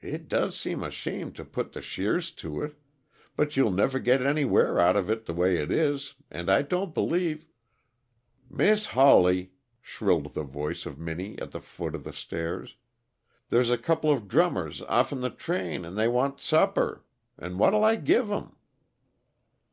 "It 0.00 0.26
does 0.26 0.58
seem 0.58 0.82
a 0.82 0.90
shame 0.90 1.30
to 1.34 1.44
put 1.44 1.70
the 1.70 1.80
shears 1.80 2.32
to 2.32 2.60
it 2.60 2.74
but 3.36 3.56
you 3.56 3.70
never'll 3.70 4.00
git 4.02 4.20
any 4.20 4.44
wear 4.44 4.80
out 4.80 4.96
of 4.96 5.08
it 5.08 5.26
the 5.26 5.32
way 5.32 5.58
it 5.62 5.70
is, 5.70 6.14
and 6.28 6.50
I 6.50 6.62
don't 6.62 6.92
believe" 6.92 7.46
"Mis' 8.58 8.86
Hawley!" 8.98 9.52
shrilled 9.80 10.34
the 10.34 10.42
voice 10.42 10.86
of 10.86 10.98
Minnie 10.98 11.38
at 11.38 11.52
the 11.52 11.60
foot 11.60 11.94
of 11.94 12.02
the 12.02 12.12
stairs. 12.12 12.74
"There's 13.48 13.70
a 13.70 13.78
couple 13.78 14.10
of 14.10 14.26
drummers 14.26 14.82
off'n 14.82 15.20
the 15.20 15.30
train, 15.30 15.84
'n' 15.86 15.94
they 15.94 16.08
want 16.08 16.40
supper, 16.40 17.04
'n' 17.40 17.58
what'll 17.58 17.84
I 17.84 17.94
give 17.94 18.32
'em?" 18.32 18.56